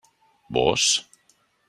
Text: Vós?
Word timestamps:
Vós? 0.55 0.83